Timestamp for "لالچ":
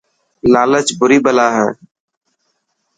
0.53-0.87